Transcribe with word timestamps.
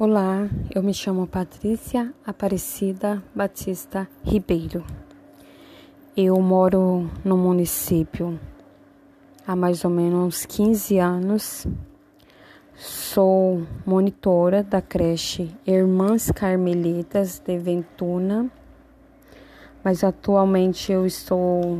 Olá, 0.00 0.48
eu 0.72 0.80
me 0.80 0.94
chamo 0.94 1.26
Patrícia 1.26 2.14
Aparecida 2.24 3.20
Batista 3.34 4.08
Ribeiro. 4.22 4.84
Eu 6.16 6.40
moro 6.40 7.10
no 7.24 7.36
município 7.36 8.38
há 9.44 9.56
mais 9.56 9.84
ou 9.84 9.90
menos 9.90 10.46
15 10.46 10.98
anos. 11.00 11.66
Sou 12.76 13.66
monitora 13.84 14.62
da 14.62 14.80
creche 14.80 15.50
Irmãs 15.66 16.30
Carmelitas 16.30 17.40
de 17.44 17.58
Ventuna, 17.58 18.48
mas 19.82 20.04
atualmente 20.04 20.92
eu 20.92 21.04
estou 21.06 21.76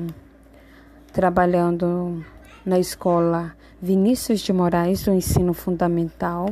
trabalhando 1.12 2.24
na 2.66 2.80
escola 2.80 3.54
Vinícius 3.80 4.40
de 4.40 4.52
Moraes 4.52 5.04
do 5.04 5.12
ensino 5.12 5.54
fundamental 5.54 6.48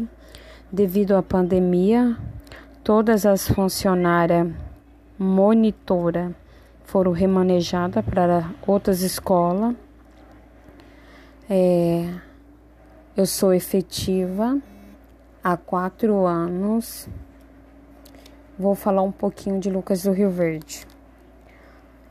Devido 0.73 1.15
à 1.15 1.23
pandemia, 1.23 2.19
todas 2.83 3.25
as 3.25 3.47
funcionárias 3.47 4.49
monitora 5.17 6.35
foram 6.83 7.13
remanejadas 7.13 8.05
para 8.05 8.51
outras 8.67 9.01
escolas. 9.01 9.77
É, 11.49 12.13
eu 13.17 13.25
sou 13.27 13.55
efetiva 13.55 14.61
há 15.43 15.57
quatro 15.57 16.27
anos. 16.27 17.09
Vou 18.59 18.75
falar 18.75 19.03
um 19.03 19.13
pouquinho 19.13 19.61
de 19.61 19.71
Lucas 19.71 20.03
do 20.03 20.11
Rio 20.11 20.31
Verde. 20.31 20.85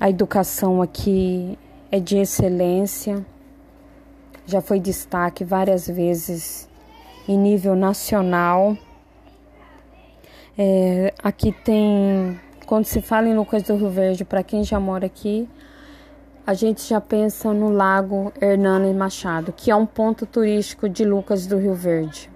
a 0.00 0.08
educação 0.08 0.80
aqui 0.80 1.58
é 1.91 2.00
de 2.00 2.16
excelência, 2.16 3.24
já 4.47 4.62
foi 4.62 4.80
destaque 4.80 5.44
várias 5.44 5.86
vezes 5.86 6.66
em 7.28 7.36
nível 7.36 7.76
nacional. 7.76 8.74
É, 10.56 11.12
aqui 11.22 11.52
tem, 11.52 12.41
quando 12.66 12.86
se 12.86 13.02
fala 13.02 13.28
em 13.28 13.36
Lucas 13.36 13.64
do 13.64 13.76
Rio 13.76 13.91
Verde, 13.91 14.24
para 14.24 14.42
quem 14.42 14.64
já 14.64 14.80
mora 14.80 15.04
aqui, 15.04 15.47
a 16.48 16.54
gente 16.54 16.81
já 16.81 16.98
pensa 16.98 17.53
no 17.53 17.69
Lago 17.69 18.32
Hernani 18.41 18.94
Machado, 18.94 19.53
que 19.53 19.70
é 19.70 19.76
um 19.76 19.84
ponto 19.84 20.25
turístico 20.25 20.88
de 20.88 21.04
Lucas 21.04 21.47
do 21.47 21.59
Rio 21.59 21.75
Verde. 21.75 22.31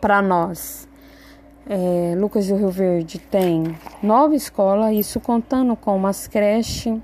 Para 0.00 0.20
nós, 0.20 0.88
é, 1.64 2.16
Lucas 2.18 2.48
do 2.48 2.56
Rio 2.56 2.68
Verde 2.68 3.20
tem 3.20 3.78
nove 4.02 4.34
escolas, 4.34 4.92
isso 4.92 5.20
contando 5.20 5.76
com 5.76 5.94
umas 5.94 6.26
creches, 6.26 7.00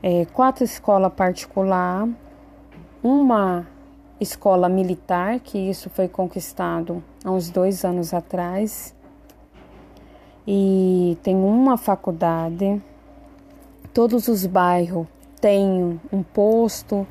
é, 0.00 0.24
quatro 0.26 0.62
escolas 0.62 1.12
particular, 1.14 2.08
uma 3.02 3.66
escola 4.20 4.68
militar, 4.68 5.40
que 5.40 5.58
isso 5.58 5.90
foi 5.90 6.06
conquistado 6.06 7.02
há 7.24 7.30
uns 7.32 7.50
dois 7.50 7.84
anos 7.84 8.14
atrás, 8.14 8.94
e 10.46 11.18
tem 11.24 11.34
uma 11.34 11.76
faculdade. 11.76 12.80
Todos 13.92 14.28
os 14.28 14.46
bairros 14.46 15.08
têm 15.40 16.00
um 16.12 16.22
posto, 16.22 17.06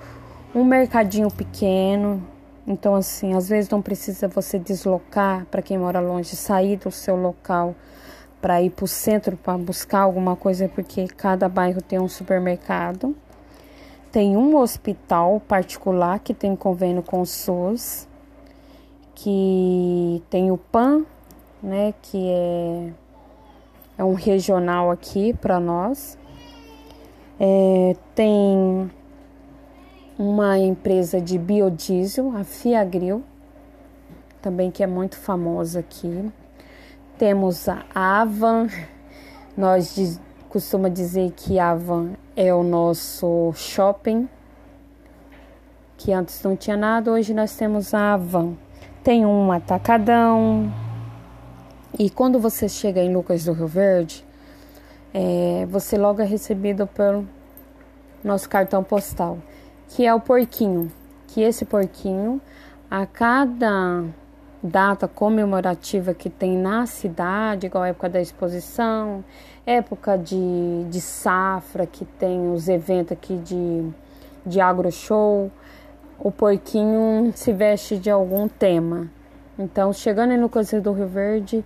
um 0.54 0.64
mercadinho 0.64 1.30
pequeno, 1.30 2.24
então, 2.70 2.94
assim, 2.94 3.34
às 3.34 3.50
vezes 3.50 3.68
não 3.68 3.82
precisa 3.82 4.28
você 4.28 4.60
deslocar 4.60 5.48
para 5.48 5.60
quem 5.60 5.76
mora 5.76 6.00
longe, 6.00 6.36
sair 6.36 6.78
do 6.78 6.92
seu 6.92 7.16
local 7.16 7.74
para 8.40 8.62
ir 8.62 8.70
para 8.70 8.86
o 8.86 8.88
centro 8.88 9.36
para 9.36 9.58
buscar 9.58 10.02
alguma 10.02 10.36
coisa, 10.36 10.70
porque 10.70 11.08
cada 11.08 11.50
bairro 11.50 11.82
tem 11.82 11.98
um 11.98 12.08
supermercado. 12.08 13.16
Tem 14.12 14.38
um 14.38 14.56
hospital 14.56 15.42
particular 15.48 16.20
que 16.20 16.32
tem 16.32 16.56
convênio 16.56 17.02
com 17.02 17.22
o 17.22 17.26
SUS, 17.26 18.08
que 19.16 20.24
tem 20.30 20.52
o 20.52 20.58
PAN, 20.58 21.06
né, 21.64 21.96
que 22.04 22.30
é, 22.30 22.92
é 23.98 24.04
um 24.04 24.14
regional 24.14 24.92
aqui 24.92 25.34
para 25.34 25.60
nós. 25.60 26.19
É, 27.40 27.96
tem 28.14 28.92
uma 30.18 30.58
empresa 30.58 31.22
de 31.22 31.38
biodiesel, 31.38 32.36
a 32.36 32.44
Fiagril, 32.44 33.24
também 34.42 34.70
que 34.70 34.84
é 34.84 34.88
muito 34.88 35.16
famosa 35.16 35.80
aqui. 35.80 36.30
Temos 37.18 37.70
a 37.70 37.86
Avan, 37.96 38.68
nós 39.56 39.96
diz, 39.96 40.20
costuma 40.50 40.90
dizer 40.90 41.32
que 41.32 41.58
Avan 41.58 42.12
é 42.36 42.54
o 42.54 42.64
nosso 42.64 43.54
shopping, 43.56 44.28
que 45.98 46.12
antes 46.12 46.44
não 46.44 46.58
tinha 46.58 46.76
nada, 46.76 47.12
hoje 47.12 47.34
nós 47.34 47.56
temos 47.56 47.94
a 47.94 48.16
Avan. 48.16 48.56
Tem 49.02 49.26
um 49.26 49.50
atacadão. 49.52 50.70
E 51.98 52.10
quando 52.10 52.40
você 52.40 52.68
chega 52.68 53.02
em 53.02 53.14
Lucas 53.14 53.46
do 53.46 53.54
Rio 53.54 53.68
Verde, 53.68 54.26
é, 55.14 55.66
você 55.70 55.98
logo 55.98 56.22
é 56.22 56.26
recebido 56.26 56.86
pelo 56.88 57.28
nosso 58.24 58.50
cartão 58.50 58.84
postal 58.84 59.38
que 59.90 60.06
é 60.06 60.14
o 60.14 60.20
porquinho. 60.20 60.92
Que 61.28 61.42
esse 61.42 61.66
porquinho, 61.66 62.42
a 62.90 63.06
cada 63.06 64.04
data 64.62 65.08
comemorativa 65.08 66.14
que 66.14 66.30
tem 66.30 66.58
na 66.58 66.86
cidade, 66.86 67.68
igual 67.68 67.86
época 67.86 68.10
da 68.10 68.20
exposição, 68.20 69.24
época 69.66 70.18
de, 70.18 70.86
de 70.90 71.00
safra, 71.00 71.86
que 71.86 72.04
tem 72.04 72.52
os 72.52 72.68
eventos 72.68 73.14
aqui 73.14 73.38
de, 73.38 73.90
de 74.46 74.60
agro 74.60 74.92
show, 74.92 75.52
o 76.18 76.32
porquinho 76.32 77.32
se 77.36 77.54
veste 77.54 77.98
de 77.98 78.10
algum 78.10 78.48
tema. 78.48 79.10
Então, 79.58 79.94
chegando 79.94 80.32
aí 80.32 80.38
no 80.38 80.50
Cruzeiro 80.50 80.84
do 80.84 80.94
Rio 80.94 81.08
Verde, 81.08 81.64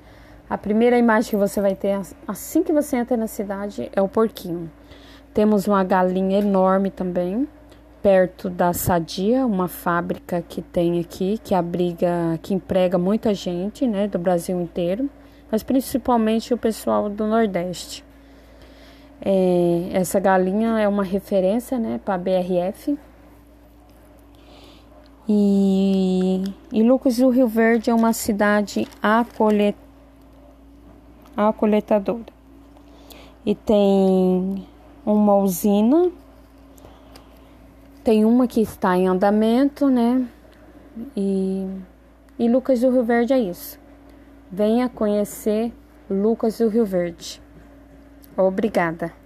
a 0.54 0.58
primeira 0.60 1.00
imagem 1.00 1.32
que 1.32 1.36
você 1.36 1.60
vai 1.60 1.76
ter 1.76 2.00
assim 2.28 2.62
que 2.62 2.72
você 2.72 2.96
entra 2.96 3.18
na 3.18 3.26
cidade 3.26 3.90
é 3.92 4.00
o 4.00 4.08
porquinho. 4.08 4.70
Temos 5.34 5.68
uma 5.68 5.84
galinha 5.84 6.38
enorme 6.38 6.92
também, 6.92 7.48
perto 8.04 8.52
da 8.52 8.72
Sadia, 8.72 9.48
uma 9.48 9.68
fábrica 9.68 10.44
que 10.48 10.62
tem 10.62 11.00
aqui, 11.00 11.40
que 11.44 11.56
abriga, 11.56 12.38
que 12.40 12.54
emprega 12.54 13.00
muita 13.00 13.34
gente, 13.34 13.88
né, 13.88 14.08
do 14.08 14.20
Brasil 14.20 14.62
inteiro, 14.62 15.10
mas 15.52 15.64
principalmente 15.64 16.54
o 16.54 16.58
pessoal 16.58 17.10
do 17.10 17.26
Nordeste. 17.26 18.06
É, 19.26 19.90
essa 19.94 20.20
galinha 20.20 20.80
é 20.80 20.88
uma 20.88 21.04
referência, 21.04 21.80
né, 21.80 22.00
para 22.06 22.14
a 22.14 22.18
BRF. 22.20 22.96
E, 25.28 26.44
e 26.72 26.84
Lucas 26.84 27.18
do 27.18 27.30
Rio 27.30 27.48
Verde 27.48 27.90
é 27.90 27.94
uma 27.94 28.14
cidade 28.14 28.88
acolhet, 31.36 31.92
acolhetadora. 31.94 32.34
E 33.46 33.54
tem 33.56 34.66
uma 35.06 35.36
usina, 35.36 36.12
tem 38.04 38.26
uma 38.26 38.48
que 38.48 38.62
está 38.62 38.98
em 38.98 39.08
andamento, 39.08 39.90
né? 39.90 40.28
E, 41.16 41.68
e 42.38 42.50
Lucas 42.50 42.82
do 42.82 42.90
Rio 42.90 43.04
Verde 43.04 43.34
é 43.34 43.40
isso. 43.40 43.80
Venha 44.52 44.88
conhecer 44.88 45.74
Lucas 46.10 46.58
do 46.58 46.68
Rio 46.68 46.86
Verde. 46.86 47.42
Obrigada. 48.38 49.23